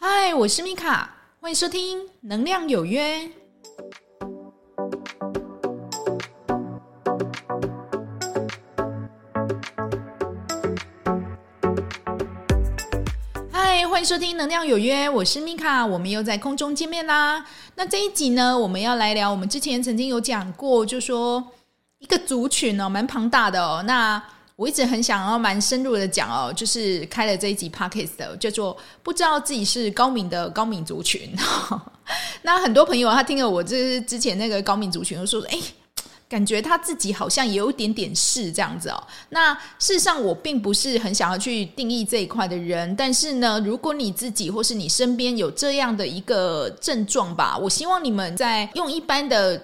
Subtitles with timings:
[0.00, 3.18] 嗨，我是米卡，欢迎收听《能量有约》。
[13.50, 17.44] 嗨，欢迎收听《能量有约》，我是米卡，我们又在空中见面啦。
[17.74, 21.44] 那这一集呢，我们要来聊，我们之前曾经有讲过，就说
[21.98, 23.82] 一个族群哦，蛮庞大的哦。
[23.84, 24.22] 那
[24.58, 31.32] 我一直很想要蛮深入的讲哦，就是开了这一集 podcast 的，叫做不知道自己是高敏的高敏族群。
[32.42, 35.56] 那很多朋友他听了我这之前那个高敏族群，就说：“哎，
[36.28, 49.56] 感觉他自己好像也有一点点是这样子哦。”那事实上，我并不是很想要去定义这一块的人，但是呢，如果你自己或是你身边有这样的一个症状吧，我希望你们在用一般的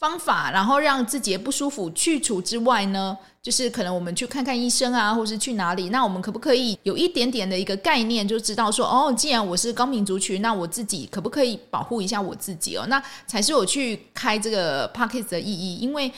[0.00, 3.16] 方法，然后让自己的不舒服去除之外呢。
[3.42, 5.88] 就是可能我们去看看医生啊，或是去哪里？
[5.88, 12.84] 那我们可不可以有一点点的一个概念，就知道说，哦，既然我是高敏族群，那我自己可不可以保护一下我自己哦？
[12.88, 16.12] 那才是我去开这个 podcast 的意义，因为。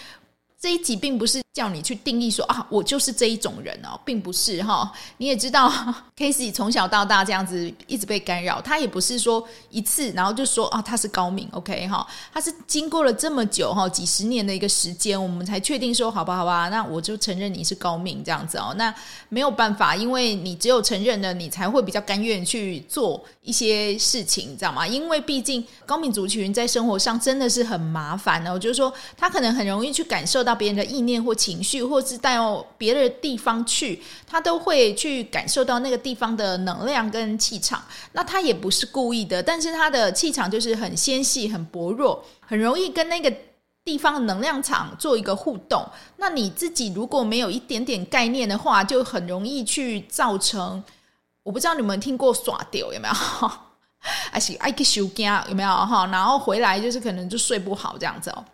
[0.62, 4.90] 这一集并不是叫你去定义说啊，我就是这一种人哦，并不是哈。
[5.16, 5.68] 你也知道，
[6.16, 18.72] Casey 从小到大这样子一直被干扰，他也不是说一次然后就说啊，他是高敏，OK 哈，他是经过了这么久哈，几十年的一个时间，我们才确定说，好吧，好吧，那我就承认你是高敏这样子哦。
[18.78, 18.94] 那
[19.28, 24.86] 没有办法，因为你只有承认了，你才会比较甘愿去做一些事情，你知道吗？
[24.86, 30.51] 因为毕竟高敏族群在生活上真的是很麻烦哦，就是说他可能很容易去感受到。
[30.54, 37.82] 别人的意念或情绪，或是到别的地方去，他都会去感受到那个地方的能量跟气场。
[38.12, 43.32] 那他也不是故意的，但是他的气场就是很纤细、很薄弱，很容易跟那个
[43.84, 45.84] 地方能量场做一个互动。
[46.16, 50.82] 那你自己如果没有一点点概念的话，就很容易去造成。
[51.42, 53.14] 我不知道你们听过耍掉有没有？
[54.30, 55.68] 还是爱去收惊有没有？
[55.68, 58.44] 哈，然后回来就是可能就睡不好这样子哦。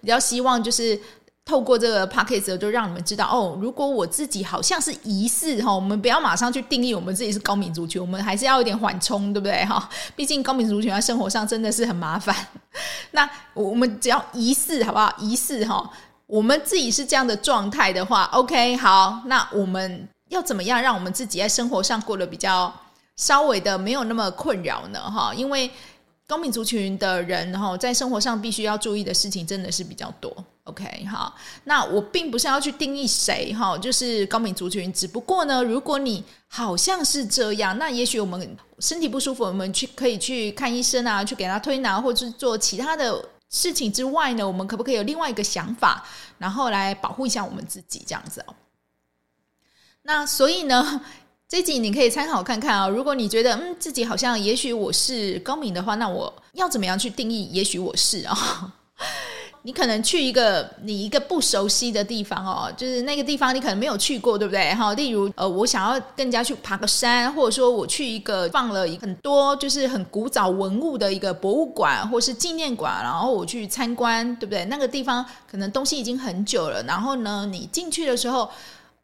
[0.00, 1.00] 比较希望就是。
[1.44, 9.88] 透过这个 podcast 就让你们知道哦，如果我自己好像是疑似哈，我们不要马上去定义我们自己是高敏族群，我们还是要有点缓冲，对不对哈？
[10.14, 12.34] 毕竟高敏族群在生活上真的是很麻烦。
[13.10, 15.12] 那我们只要疑似好不好？
[15.18, 15.90] 疑似哈，
[16.26, 22.72] 我们自己是这样的状态的话，OK，好，那我们要怎么样让我们自己在生活上过得比较
[23.16, 25.00] 稍微的没有那么困扰呢？
[25.10, 25.68] 哈，因为
[26.28, 30.32] 高敏族群的人哈，在生活上必须要注意的事情真的是比较多。
[30.64, 31.34] OK，好，
[31.64, 34.92] 那我并不是要去定义谁哈，就是高敏族群。
[34.92, 46.06] 只不过呢，如果你好像是这样，那也许我们身体不舒服，我们去可以去看医生啊，去给他推拿，或者是做其他的事情之外呢，我们可不可以有另外一个想法，
[46.38, 48.54] 然后来保护一下我们自己这样子哦？
[50.02, 51.00] 那所以呢，
[51.48, 52.88] 这集你可以参考看看啊。
[52.88, 57.46] 如果你觉得嗯自己好像也许我是高敏的话，那我要怎么样去定义？
[57.46, 58.72] 也许我是啊。
[59.64, 64.74] 你可能去一个你一个不熟悉的地方哦，就是那个地方你可能没有去过，对不对？
[64.74, 74.64] 哈，例如呃，我想要更加去爬个山，或者说我去一个放了很多就是很古早文物的一个博物馆或是纪念馆，然后我去参观，对不对？
[74.64, 78.50] 那个地方可能东西已经很久了，然后呢，你进去的时候，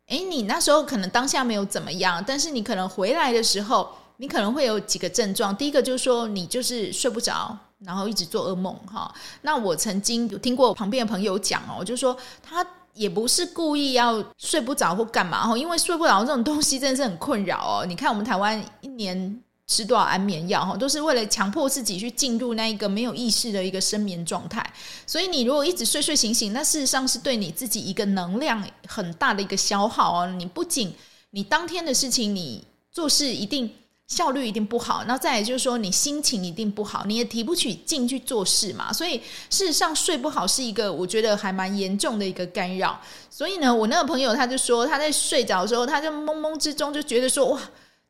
[0.08, 5.56] 诶，你那时候可能当下没有怎么样，但是你可能回来的时候，你可能会有几个症状。
[5.56, 7.58] 第一个就是说你就是睡不着。
[7.86, 17.86] 然后一直做噩梦哈，那我曾经有听过我旁边的朋友讲哦，就是说他也不是故意要睡不着或干嘛哈，因为睡不着这种东西真的是很困扰哦。
[17.86, 24.72] 你看我们台湾一年吃多少安眠药哈，都是为了强迫自己去进入那一个没有意识的一个深眠状态。
[25.06, 30.26] 所以你如果一直睡睡醒醒，那事实上是对你自己一个能量很大的一个消耗哦。
[30.26, 30.92] 你不仅
[31.30, 33.72] 你当天的事情，你做事一定。
[34.08, 38.92] 效率一定不好，那再来就是说，你心情一定不好，你也提不起劲去做事嘛。
[38.92, 39.18] 所以
[39.50, 42.98] 事实上，睡不好是一个我觉得还蛮严重的一个干扰。
[43.30, 47.60] 所以呢，我那个朋友他就说，他在睡着的时候，他就懵懵之中就觉得说，哇，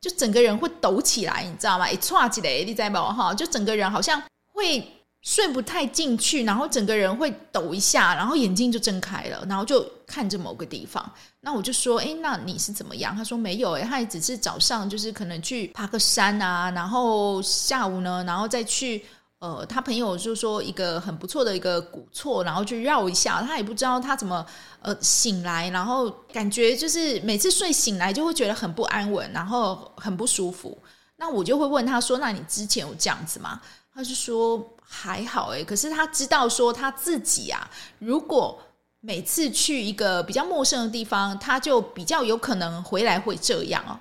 [0.01, 1.89] 就整个人会抖起来，你知道吗？
[1.89, 3.13] 一唰起来，你知道吗？
[3.13, 4.21] 哈，就整个人好像
[4.53, 4.98] 会。
[5.21, 11.11] 睡不太进去，然后整个人会抖一下，然后眼睛就睁开了，然后就看着某个地方。
[11.41, 13.13] 那我就说，诶，那你是怎么样？
[13.15, 19.05] 他说没有，诶，他也只是早上就是可能去爬个山啊，然后下午呢，然后再去
[19.39, 23.41] 呃，他朋友就说一个很不错的一个古厝，然后去绕一下。
[23.41, 24.45] 他也不知道他怎么
[24.81, 30.77] 呃醒来，然后感觉就是每次睡醒来就会觉得很不安稳，然后很不舒服。
[31.17, 33.59] 那我就会问他说，那你之前有这样子吗？
[33.93, 34.65] 他就说。
[34.91, 37.69] 还好诶，可是他知道说他自己啊，
[37.99, 38.59] 如果
[39.01, 43.97] 每次去一个比较陌生的地方，他就比较有可能回来会这样哦。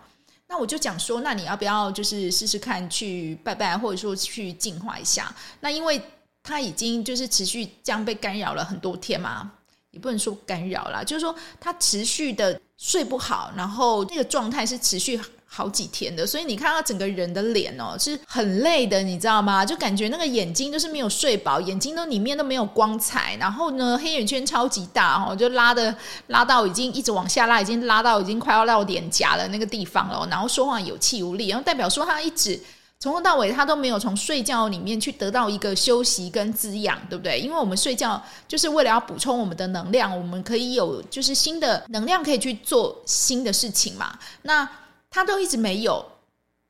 [0.48, 5.32] 那我就讲说，那你要不要就是试试看去拜拜，或者说去净化一下？
[5.60, 6.00] 那因为
[6.42, 9.52] 他已经就是持续这样被干扰了很多天嘛，
[9.90, 15.20] 也不能说干扰啦，就是说他持续的睡不好，然后那个状态是持续。
[15.50, 19.64] 好几天的，所以你看他整个人的脸哦，是很累的，你知道吗？
[19.64, 25.92] 就感觉那个眼睛都是没有睡饱，眼睛都里面都没有光彩，然后呢，黑眼圈超级大哦，就拉的
[26.28, 32.60] 拉到已经一直往下拉，已经拉到已经快要到脸颊的那个地方了，然后说话有气无力，然后代表说他一直
[33.00, 37.40] 从头到尾他都没有从睡觉里面去得到一个休息跟滋养，对不对？
[37.40, 44.68] 因为我们睡觉就是为了要补充我们的能量，我们可以有就是新的能量可以去做新的事情嘛，那。
[45.10, 46.04] 他都一直没有，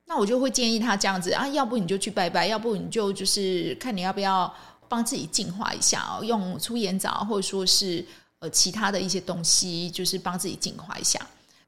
[0.04, 4.52] 那我就会建议他这样子啊，要不你就去拜拜，要不你就就是看你要不要
[4.88, 8.04] 帮自己净化一下哦，用粗盐藻或者说是
[8.38, 11.20] 呃其他的一些东西，就是帮自己净化一下。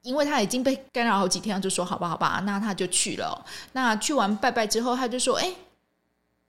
[0.03, 3.45] 因为他已经被干扰好几天，就说好吧，好吧，那他就去了。
[3.73, 5.53] 那去完拜拜之后，他就说，哎，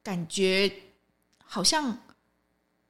[0.01, 0.71] 感觉
[1.43, 1.97] 好像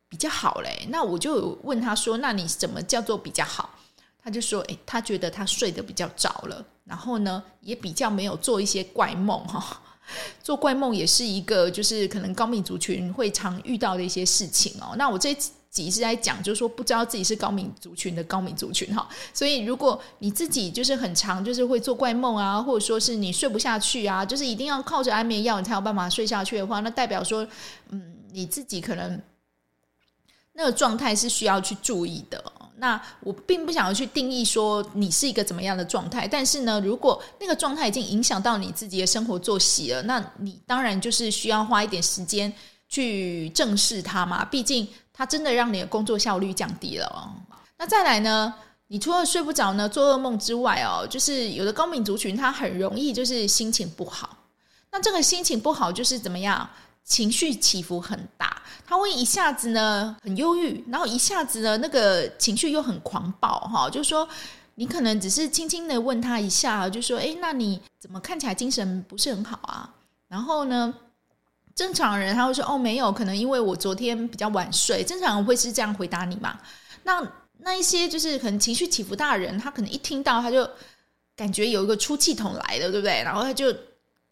[0.08, 0.86] 比较好嘞。
[0.90, 3.72] 那我就问他说，那你怎么叫做比较好？
[4.24, 9.82] 他就说：“诶，他觉得他睡得比较早了，然后呢，也比较没有做一些怪梦哈。
[10.44, 14.94] 做怪梦也是一个，就是可能高敏族群会常遇到的一些事情哦。
[14.98, 15.34] 那我这
[15.70, 19.08] 集是在讲，就是说不知道自己是高敏族群的高敏族群哈。
[19.34, 27.48] 所以如果你自己就是很常，就是会做怪梦啊，或者说是你睡不下去啊，就是一定要靠着安眠药你才有办法睡下去的话，那代表说，
[27.90, 29.22] 嗯，你自己可能
[30.54, 32.44] 那个状态是需要去注意的。”
[32.82, 42.52] 那我并不想要去定义说你是一个怎么样的状态，但是呢，如果那个状态已经影响到你自己的生活作息了，那你当然就是需要花一点时间
[42.90, 44.44] 去正视它嘛。
[44.44, 47.32] 毕竟它真的让你的工作效率降低了。
[47.78, 48.52] 那再来呢，
[48.88, 54.36] 你除了睡不着呢，做噩梦之外哦，就是有的高敏族群他很容易就是心情不好。
[54.92, 56.68] 那这个心情不好就是怎么样？
[57.04, 58.62] 情绪起伏很大，
[58.92, 64.28] 他会一下子呢很忧郁，然后一下子呢那个情绪又很狂暴哈，就说
[64.76, 69.90] 你可能只是轻轻的问他一下，就说诶，那你怎么看起来精神不是很好啊？
[70.28, 70.94] 然后呢，
[71.74, 76.60] 正常人他会说哦没有，可能因为我昨天比较晚睡，正常人会是这样回答你嘛？
[77.04, 77.26] 那
[77.60, 80.70] 那一些就是可能情绪起伏大的人，他可能一听到他就
[81.34, 83.24] 感觉有一个出气筒来了，对不对？
[83.24, 83.74] 然后他就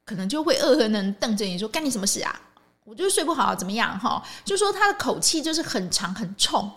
[0.04, 2.42] 可能就会恶狠狠瞪着你说干你什么事啊？
[2.90, 4.00] 我就睡不好，怎么样？
[4.00, 6.68] 哈，就说他的口气就是很长很冲。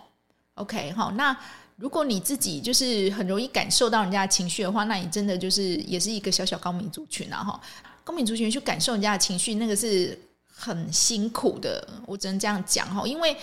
[0.53, 1.35] OK，哈，那
[1.75, 7.59] 如果你自己就是很容易感受到人家的情绪的话，那你真的就是也是一个小小高敏族群啊，哈。
[8.03, 10.15] 高敏族群去感受人家的情绪，那个是
[10.45, 11.83] 很辛苦的。
[12.05, 13.35] 我只能这样讲哈，因为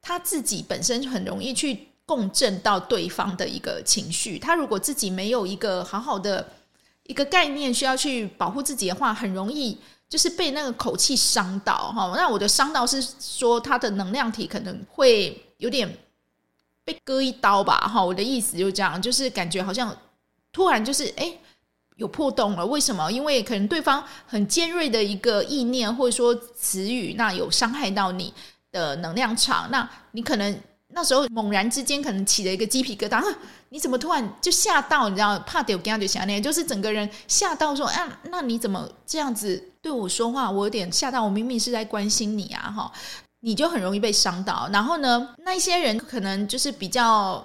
[0.00, 4.38] 他自己本身很容易去共振到对方的一个情绪。
[4.38, 6.48] 他如果自己没有一个好好的
[7.04, 9.78] 一个概念，需要去保护自己的话，很容易。
[10.06, 15.92] 就是被那个口气伤到哈，那我的伤到是说他的能量体可能会有点
[16.84, 19.96] 被割一刀吧哈，我的意思就这样，就是感觉好像
[20.52, 21.36] 突然就是哎
[21.96, 23.10] 有破洞了，为什么？
[23.10, 28.32] 因为可能对方很尖锐的一个意念或者说词语，那有伤害到你
[28.70, 30.60] 的能量场，那你可能。
[30.94, 33.20] 那时候猛然之间可能起了一个鸡皮疙瘩，
[33.70, 35.08] 你怎么突然就吓到？
[35.08, 40.48] 你知道怕丢跟就想那，就是整个人吓到说，啊，那你怎么这样子对我说话？
[40.48, 42.92] 我有点吓到，我明明是在关心你啊，哈，
[43.40, 44.68] 你就很容易被伤到。
[44.72, 47.44] 然后呢，那一些人可能就是比较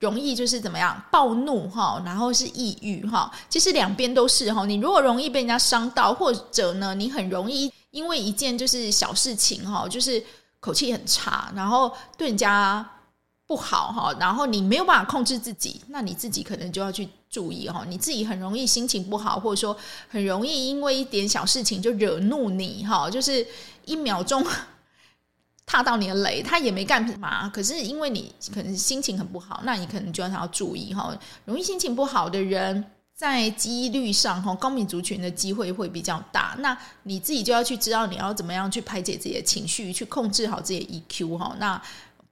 [0.00, 4.66] 容易就是怎么样暴怒哈，然后是抑郁哈，其实两边都是哈。
[4.66, 10.22] 你如果容易被人家伤到，或者呢，你很容易因为一件就是小事情哈，就是。
[10.64, 12.88] 口气很差，然后对人家
[13.46, 19.76] 不好哈，然后你没有办法控制自己，那你自己可能就要去注意哈，你自己很容易心情不好，或者说
[20.08, 23.46] 很容易因为一点小事情就惹怒你哈，就是
[23.84, 24.42] 一秒钟
[25.66, 32.82] 踏到你的雷，他也没干什么，可是因为你可能心情很不好，那你可能就要要注意哈，容易心情不好的人。
[33.14, 36.56] 在几率上，哈，高敏族群的机会会比较大。
[36.58, 41.54] 那你自己就要去知道你要怎么样去排解自己的情绪，去控制好自己的 EQ，哈。
[41.60, 41.80] 那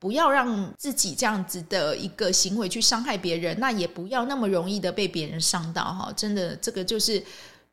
[0.00, 6.12] 不要让自己这样子的一个行为去伤害别人，那也不要那么容易的被别人伤到，哈。
[6.16, 7.24] 真的，这个就是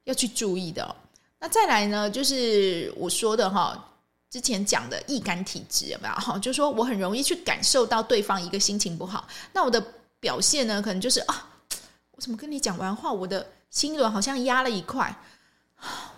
[0.03, 0.95] 要去注意的。
[1.39, 3.91] 那再来呢，就是我说的哈，
[4.29, 6.13] 之前讲的易感体质有没有？
[6.13, 9.83] 哈，就是说我很容易去感受到对方一个心情不好，那我的
[10.19, 11.47] 表现呢，可能就是啊。
[12.19, 15.15] 我怎么跟你讲完话，我的心轮好像压了一块，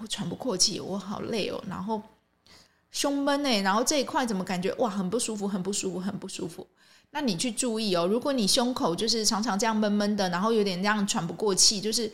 [0.02, 2.02] 我喘不过气，我好累哦，然后
[2.90, 6.66] 胸闷哎，然后这一块怎么感觉哇，很不舒服，很不舒服，很不舒服。
[7.12, 12.12] 那你去注意哦，如果你胸口就是常常这样闷闷的，然后有点这样喘不过气，就是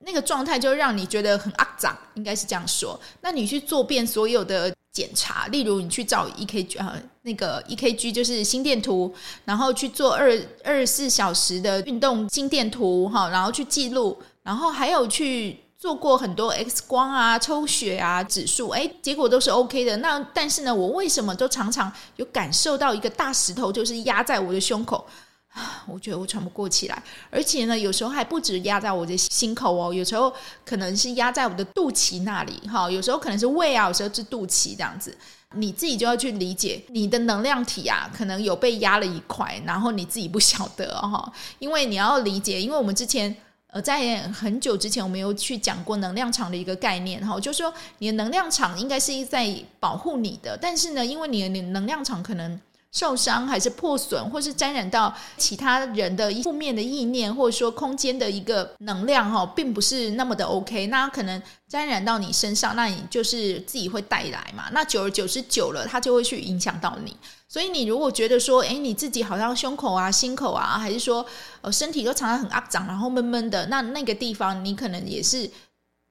[0.00, 3.00] 那个状态就让你觉得很肮脏，应该是这样说。
[3.22, 9.12] 那你去做遍所有的检查，例如你去照 EKG 啊，那个 EKG 就是心电图，
[9.44, 10.30] 然后去做二
[10.62, 19.96] 二十四小时的运动心电图哈，然后去记录，然后还有去做过很多 X 光啊、抽血啊指数，诶，结果都是 OK 的。
[19.96, 25.04] 那但是呢，我为什么都常常有感受到一个大石头就是压在我的胸口？
[25.88, 30.32] 我觉得我喘不过气来，而且呢，有时候还不止压在我的心口哦，有时候
[30.64, 35.16] 可能是压在我的肚脐那里，哈，有时候可能是胃啊，有时候是肚脐这样子，
[35.54, 43.34] 你自己就要去理解你的能量体啊，可能有被压了一块，然后你自己不晓得哈， 因为你要理解，因为我们之前
[43.68, 52.60] 呃在很久之前我们有去讲过能量场的一个概念哈，就是说你的能量场应该是在保护你的，但是呢，因为你的能量场可能。
[52.96, 60.86] 受伤还是破损，或是沾染到其他人的负面的意念，或者说空间的一个能量哈，并不是那么的 OK。
[60.86, 64.70] 那可能沾染到你身上，那你就是自己会带来嘛。
[64.72, 67.14] 那久而久之久了，它就会去影响到你。
[67.46, 71.26] 所以你如果觉得说，诶，你自己好像胸口啊、心口啊，还是说
[71.60, 75.50] 呃身体都常常很肮脏，然后闷闷的，那那个地方你可能也是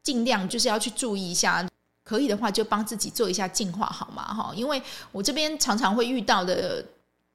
[0.03, 1.67] 尽量就是要去注意一下。
[2.05, 4.31] 可以的话，就帮自己做一下净化，好吗？
[4.31, 4.81] 哈，因为
[5.12, 6.85] 我这边常常会遇到的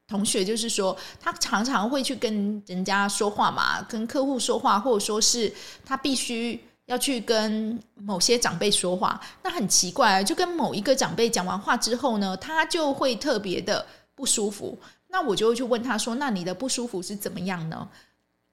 [0.07, 5.53] 同学，就是说他常常会去跟人家说话嘛，跟客户说话，或者说是
[5.85, 9.19] 他必须要去跟某些长辈说话。
[9.43, 13.85] 那很奇怪，就跟某一个长辈讲完话之后呢，他就会特别的
[14.15, 14.79] 不舒服。
[15.09, 17.85] 那我就会去问他说：“那你的不舒服是怎么样呢？”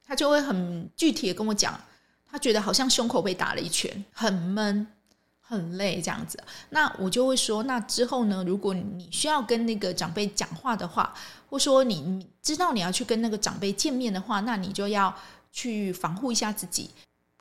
[0.05, 1.81] 他就会很具体的跟我讲，
[2.29, 4.85] 他觉得好像胸口被打了一拳，很闷。
[5.49, 6.39] 很累这样子，
[6.69, 11.15] 那我就会说，那之后呢，如果你需要跟那个长辈讲话的话，
[11.49, 15.15] 或说你你知道你要去跟那个长辈见面的话，那你就要
[15.51, 16.91] 去防护一下自己，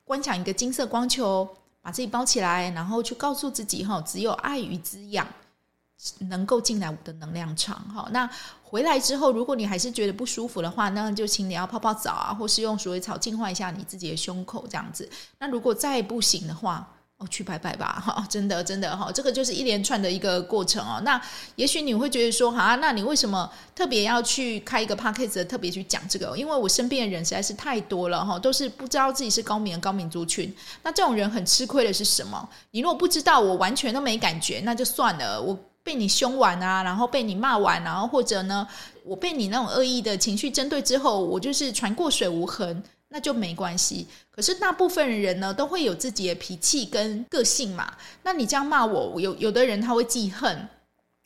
[0.05, 1.45] 观想一个金色光球，
[1.81, 5.27] 把自己包起来，然后去告诉自己哈，只有爱与滋养
[6.29, 8.07] 能够进来我的能量场哈。
[8.13, 8.29] 那
[8.63, 15.09] 回来之后，如果你还是觉得不舒服的话，那就请你要泡泡澡啊，或是用鼠尾草净化一下你自己的胸口这样子。
[15.39, 21.01] 那如果再不行的话，哦，去拜拜吧， 哈，真的，真的，哈，这个就是一连串的一个过程哦。
[21.03, 21.19] 那
[21.55, 26.37] 也许你会觉得说，哈，那你为什么特别要去开一个 podcast，特别去讲这个？
[26.37, 30.53] 因为我身边的人实在是太多了，哈，都是不知道自己是高敏高敏族群。
[30.83, 32.47] 那这种人很吃亏的是什么？
[32.69, 35.41] 你如果不知道，我完全都没感觉，那就算了。
[35.41, 38.67] 我被你凶完啊，然后被你骂完，然后或者呢，
[39.03, 42.83] 我被你那种恶意的情绪针对之后，我就是船过水无痕。
[43.09, 44.07] 那就没关系。
[44.29, 47.95] 可是大部分人呢，都会有自己的脾气跟个性嘛。
[48.23, 50.67] 那你这样骂我，有有的人他会记恨，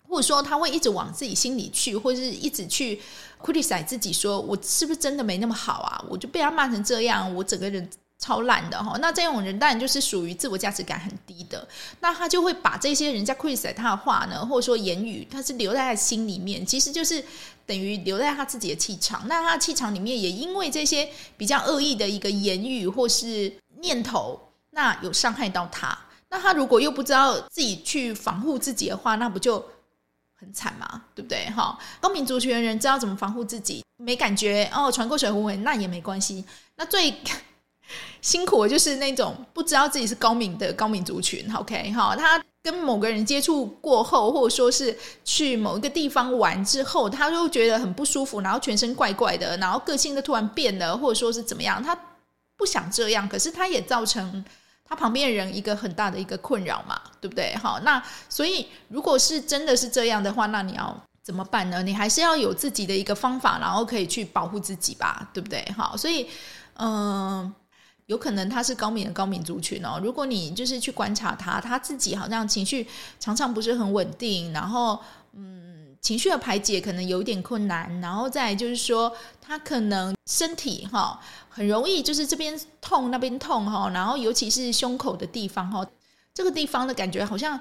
[0.08, 3.02] 或者说他会一直往自己心里去，或者是一直去
[3.42, 6.06] criticize 自己，说我是不是真的没那么好啊？
[6.10, 7.90] 我就被他骂成这样，我整个人。
[8.22, 11.68] 超烂的哈，那这种人当然就是属于自我价值感很低的，
[12.02, 17.26] 那他就会把这些人家 critic 他的话呢，或者说言语，他是留在他心里面，其实就是
[17.66, 19.28] 等于留在他自己的气场。
[19.28, 25.98] 那他的气场里面也因为这些比较恶意的一个言语或是念头，那有伤害到他。
[26.30, 29.68] 那他如果又不知道自己去防护自己的话，那不就
[30.36, 31.06] 很惨吗？
[31.16, 31.50] 对不对？
[31.50, 36.46] 哈，高民族群的人知道怎么防护自己，没感觉哦，船过水无痕，那也没关系。
[36.76, 37.12] 那最
[38.22, 44.96] 辛苦的就是那种不知道自己是高敏的高敏族群，OK 哈，他跟某个人接触过后，或者说是
[45.26, 51.98] 去某一个地方玩之后，他就觉得很不舒服，然后全身怪怪的，然后个性都突然变了，或者说是怎么样，他
[52.56, 54.46] 不想这样，可是他也造成
[54.86, 57.56] 他旁边的人一个很大的一个困扰嘛，对不对？
[57.56, 61.82] 好，那所以如果是真的是这样的话，那你要怎么办呢？
[61.82, 65.66] 你还是要有自己的一个方法，然后可以去保护自己吧，对不对？
[65.76, 66.28] 好，所以
[66.76, 67.52] 嗯。
[68.08, 70.00] 有可能他是高敏的高敏族群哦。
[70.04, 72.86] 如果你就是去观察他，他自己好像情绪
[73.20, 75.00] 常常不是很稳定，然后
[75.32, 81.18] 嗯，情绪的排解可能有一点困难，然后再就是说他可能身体哈
[81.48, 85.88] 很容易就是这边痛那边痛哈，然后尤其是胸口的地方哈，
[86.34, 87.58] 这个地方的感觉好像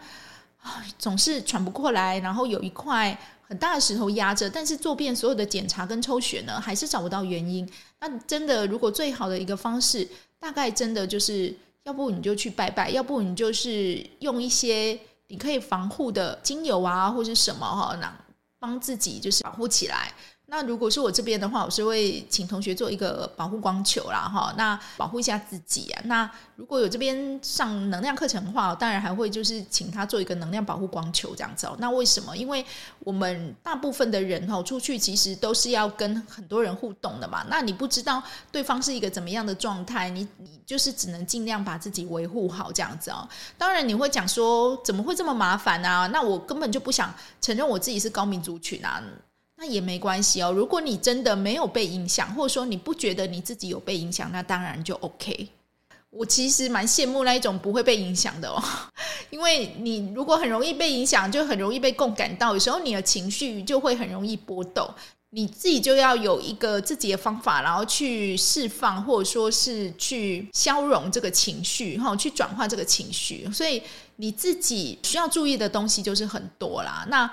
[0.99, 3.17] 总是喘不过来，然后有一块
[3.47, 7.71] 很大的石头压着，但是做遍所有的检查跟抽血呢，还是找不到原因。
[8.01, 10.09] 那真的如果最好的一个方式。
[10.41, 11.55] 大概真的就是，
[11.85, 18.13] 要不你就去拜拜，要不你就是用一些你可以防护的精油啊，或是什么哈，那
[18.59, 20.13] 帮自己就是保护起来。
[20.51, 26.03] 那如果是我这边的话，我是会请同学做一个保护光球啦，哈，那保护一下自己啊。
[26.07, 31.77] 那如果有这边上能量课程的话，当然还会就是请他做一个能量保护光球这样子哦。
[31.79, 32.37] 那为什么？
[32.37, 32.67] 因为
[32.99, 37.47] 我们大部分的人哈出去其实都是要跟很多人互动的嘛。
[37.49, 43.27] 那你不知道对方是一个怎么样的状态，你你就是只能尽量把自己维护好这样子哦。
[43.57, 46.09] 当然你会讲说怎么会这么麻烦啊？
[46.09, 49.01] 那我根本就不想承认我自己是高敏族群啊。
[49.61, 50.51] 那也没关系哦。
[50.51, 55.49] 如果你真的没有被影响，或者说你不觉得你自己有被影响，那当然就 OK。
[56.09, 58.61] 我其实蛮羡慕那一种不会被影响的哦，
[59.29, 64.89] 因为你如果很容易被影响，就很容易被共感到，有时候你的情绪就会很容易波动。
[65.33, 73.49] 你自己就要有一个自己的方法，然后去释放，或者说是去消融这个情绪，哈，去转化这个情绪。
[73.53, 73.81] 所以
[74.17, 77.07] 你自己需要注意的东西就是很多啦。
[77.09, 77.31] 那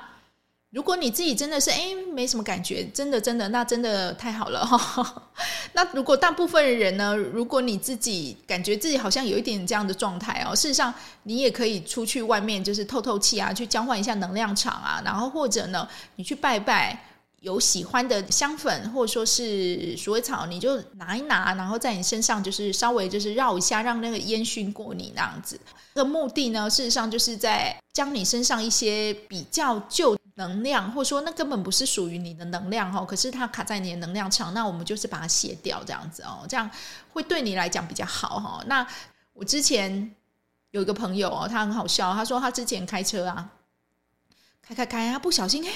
[0.72, 5.24] 如果你自己真的是诶没什么感觉，真的真的那真的太好了哈。
[5.72, 10.94] 那如果大部分人呢，如果你自己感觉自己好像有一点这样的状态哦，事实上
[11.24, 17.02] 你也可以出去外面就是透透气啊，去交换一下能量场啊，然后或者呢，你去拜拜，
[17.40, 25.58] 有喜欢的香粉或者说是鼠尾草，你就拿一拿，然后在你身上就是稍微就是绕一下，让那个烟熏过你那样子。
[25.96, 36.68] 这个目的呢，事实上就是在将你身上一些比较旧能量，或者说那根本不是属于你的能量哈，可是它卡在你的能量场，那我们就是把它卸掉，这样子哦，这样
[37.12, 38.64] 会对你来讲比较好哈。
[38.66, 38.88] 那
[39.34, 40.16] 我之前
[40.72, 43.50] 有一个朋友哦，他很好笑，他说他之前开车啊，
[44.62, 45.72] 开开开啊，不小心哎，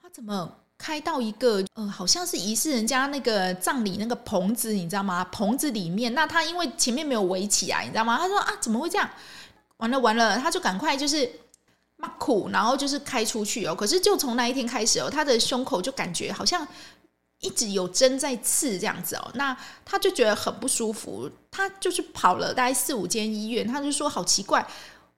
[0.00, 0.54] 他怎么？
[0.78, 5.24] 开到一个呃，好像是疑似人家那个葬礼那个棚子，你知道吗？
[5.24, 8.16] 棚子里面，那他因为前面没有围起来，你知道吗？
[8.16, 9.10] 他说啊，怎么会这样？
[9.78, 11.28] 完了完了，他就赶快就是
[11.98, 13.74] 骂苦，然后就是开出去哦。
[13.74, 16.66] 可是就从那一天开始哦，他的胸口就感觉好像
[17.40, 19.30] 一直有针在刺这样子哦。
[19.34, 24.66] 那他就觉得很不舒服，他就是跑了大概四五间医院，他就说好奇怪，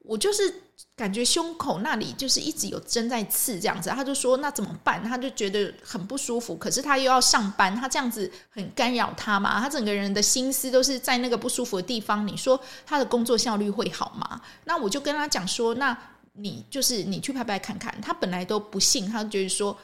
[0.00, 0.62] 我就是。
[0.96, 5.02] 感觉胸口那里就是一直有针在刺这样子，他就说那怎么办？
[5.02, 12.26] 他就觉得很不舒服，可是他又要上班，他这样子很干扰他嘛，他整个人的心思都是在那个不舒服的地方。
[12.26, 14.40] 你说他的工作效率会好吗？
[14.64, 15.96] 那我就跟他讲说，那
[16.32, 17.94] 你就是你去拜拜看看。
[18.00, 19.76] 他本来都不信，他觉得说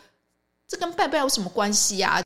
[0.68, 2.22] 这跟拜拜有什么关系啊？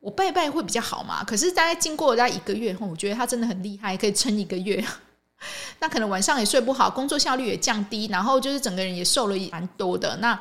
[0.00, 1.22] 我拜拜会比较好嘛？
[1.24, 4.84] 可是大概经过了大概一个月后，我觉得他真的很厉害，可以撑一个月。
[5.80, 10.16] 那可能晚上也睡不好，工作效率也降低，然后就是整个人也瘦了蛮多的。
[10.18, 10.40] 那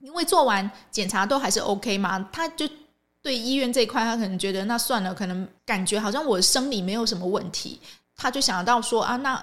[0.00, 2.66] 因为做完检查都还是 OK 嘛，他就
[3.22, 7.78] 对医院这一块，他可能觉得那算了，可能感觉好像我生理没有什么问题，
[8.16, 9.42] 他就想到说啊，那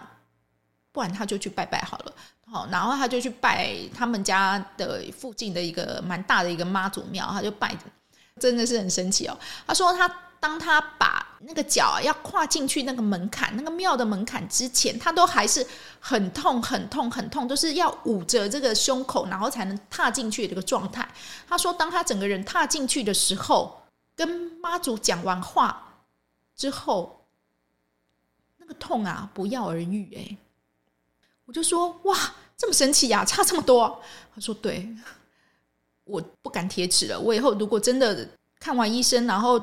[0.98, 2.14] 不然他就去拜拜好了。
[2.52, 7.78] 好，然后他就去拜他们家的附近的一个蛮大的一个妈祖庙，他就拜，
[8.40, 9.38] 真的是很神奇哦。
[9.68, 10.12] 他说他。
[10.40, 15.66] 当他把那个脚要跨进去那个门槛，那个庙的门槛之前，他都还是
[16.00, 21.10] 很痛、很痛、很痛，都是要捂着这个胸口，然后才能踏进去这个状态。
[21.50, 23.82] 他说，当他整个人踏进去的时候，
[24.16, 24.30] 跟
[24.62, 26.04] 妈祖讲完话
[26.56, 27.26] 之后，
[28.58, 30.14] 那个痛啊，不药而愈。
[30.16, 30.38] 哎，
[31.48, 32.16] 我就说，哇，
[32.56, 34.00] 这么神奇呀，差这么多。
[34.36, 34.88] 他说，对，
[36.04, 37.20] 我不敢铁齿了。
[37.20, 38.30] 我以后如果真的
[38.60, 39.60] 看完医生，然后。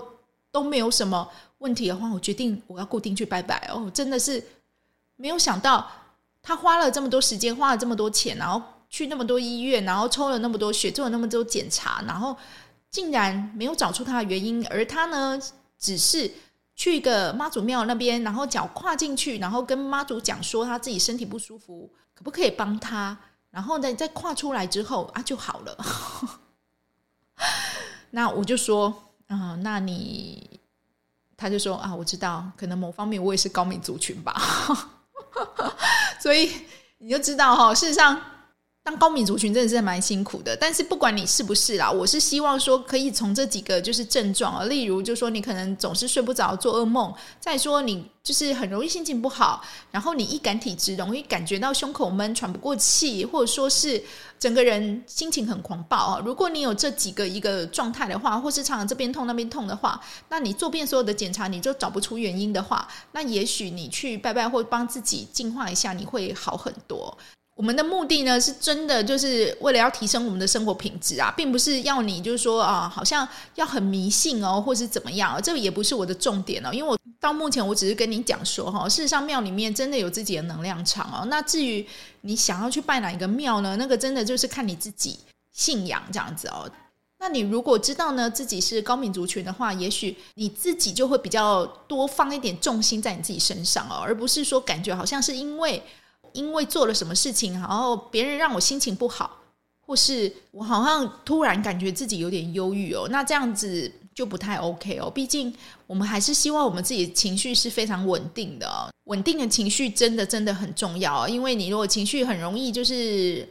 [0.55, 3.90] 都没有什么问题的话，我决定我要固定去拜拜哦！
[3.92, 4.40] 真的是
[5.16, 5.90] 没有想到，
[6.40, 12.37] 他花了这么多时间，花了这么多钱，然后去那么多医院，然后抽了那么多血，做了那么多检查，然后
[12.88, 14.64] 竟然没有找出他的原因。
[14.68, 15.42] 而他呢，
[15.77, 16.31] 只是
[16.74, 23.16] 去一个妈祖庙那边，然后脚跨进去，然后跟妈祖讲说他自己身体不舒服，可不可以帮他？
[23.50, 25.84] 然后呢，再跨出来之后啊，就好了。
[28.10, 28.94] 那我就说。
[29.26, 30.60] 啊、嗯，那你
[31.34, 34.38] 他就说啊，我知道，可能某方面我也是高敏族群吧，
[36.20, 36.52] 所以
[36.98, 38.20] 你就知道哈，事实上。
[38.85, 54.05] 当高敏族群真的是蛮辛苦的，但是不管你是不是啦，我是希望说可以从这几个就是症状啊，例如就说你可能总是睡不着、做噩梦，再说你就是很容易心情不好，然后你易感体质，容易感觉到胸口闷、喘不过气，或者说是
[54.38, 56.23] 整个人心情很狂暴啊。
[56.23, 67.16] 如果你有这几个一个状态的话，或是常常这边痛那边痛的话，那你做遍所有的检查，你就找不出原因的话，那也许你去拜拜或帮自己净化一下，你会好很多。
[67.54, 76.72] 我们的目的呢，是真的就是为了要提升我们的生活品质啊，并不是要你就是说啊，好像要很迷信哦，或是怎么样，这也不是我的重点哦。
[76.72, 81.24] 因为我到目前我只是跟你讲说哈，事实上庙里面真的有自己的能量场哦。
[81.26, 81.86] 那至于
[82.22, 83.76] 你想要去拜哪一个庙呢？
[83.76, 85.20] 那个真的就是看你自己
[85.52, 86.68] 信仰这样子哦。
[87.20, 95.80] 那你如果知道呢，自己是高敏族群的话，也许你自己就会比较多放一点重心在你自己身上哦，而不是说感觉好像是因为
[96.35, 99.38] 因为做了什么事情，然后别人让我心情不好，
[99.81, 105.11] 或是我好像突然感觉自己有点忧郁哦，那这样子就不太 OK 哦。
[105.11, 105.51] 毕竟
[105.87, 113.49] 我们还是希望我们自己情绪是非常稳定的，稳定的情绪真的真的很重要，因为你如果情绪很容易就是。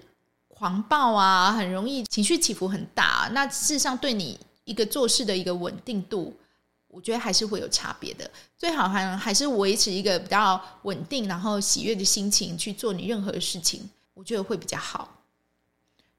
[0.55, 3.29] 狂暴啊，很容易情绪起伏很大。
[3.33, 6.33] 那事实上，对你一个做事的一个稳定度，
[6.87, 8.29] 我觉得还是会有差别的。
[8.63, 15.17] 最好还还是维持一个比较稳定，然后喜悦的心情去做你任何的事情，我觉得会比较好。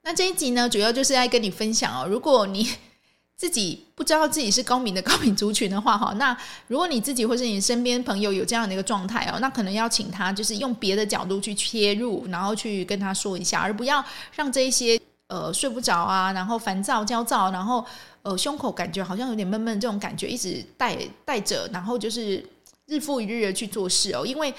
[0.02, 2.68] 那这一集呢，主要就是来跟你分享哦，如果你。
[3.36, 6.34] 自己不知道自己是高敏的高敏族群的话，哈，那
[6.68, 14.02] 如果你自己或是你身边朋友有这样的一个状态哦，那可能要请他就是用别的角度去切入，然后去跟他说一下，而不要
[14.36, 17.84] 让这一些呃睡不着啊，然后烦躁、焦躁，然后
[18.24, 22.44] 呃胸口感觉好像有点闷闷这种感觉一直带带着，然后就是
[22.86, 24.52] 日复一日的去做事哦，因为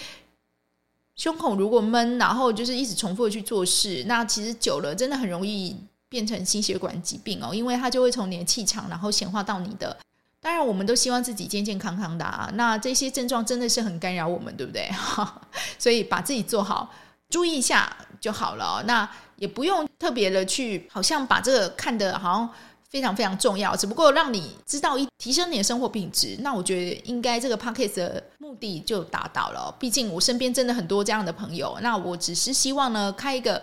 [1.18, 5.76] 胸口如果闷，然后就是一直重复的去做事，那其实久了真的很容易。
[6.08, 9.98] 变成心血管疾病哦，因为它就会从你的气场，然后显化到你的。
[10.40, 12.50] 当然，我们都希望自己健健康康的啊。
[12.54, 14.90] 那这些症状真的是很干扰我们，对不对？
[15.78, 16.94] 所以把自己做好，
[17.28, 18.82] 注意一下就好了。
[18.86, 22.50] 那也不用特别的去，好像把这个看得好像
[22.90, 23.76] 非常非常重要。
[23.76, 29.76] 只不过让你知道一提升你的生活品质，那我觉得应该这个 podcast 的目的就达到了。
[29.80, 33.62] 毕竟我身边真的很多这样的朋友，那我只是希望呢，开一个。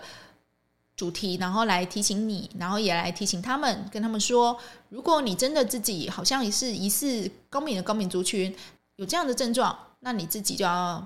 [0.95, 4.57] 主题，然后来提醒你，然后也来提醒他们，跟他们说，
[4.91, 8.55] 如果你真的自己好像也是疑似高敏的高敏族群，
[8.97, 11.05] 有这样的症状，那你自己就要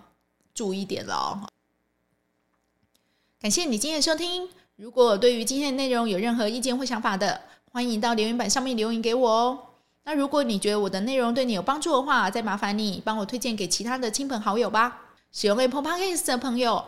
[0.52, 1.48] 注意点了。
[3.40, 7.40] 感谢你今天的收听，如果对于今天的内容有任何意见或想法的，
[7.76, 9.58] 欢迎到留言板上面留言给我哦。
[10.04, 15.02] 那如果你觉得我的内容对你有帮助的话，再麻烦你帮我推荐给其他的亲朋好友吧。
[15.30, 16.86] 使用 Apple Podcast 的朋友，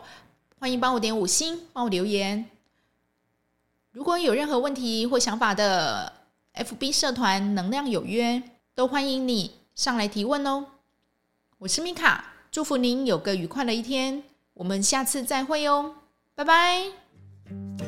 [0.58, 2.46] 欢迎帮我点五星，帮我留言。
[3.92, 6.10] 如果有任何问题或想法的
[6.54, 8.42] ，FB 社团能量有约，
[8.74, 10.64] 都欢迎你上来提问哦。
[11.58, 14.22] 我是米卡，祝福您有个愉快的一天，
[14.54, 15.96] 我们下次再会哦，
[16.34, 17.87] 拜拜。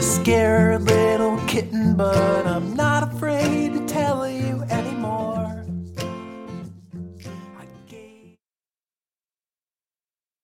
[0.00, 0.99] the scared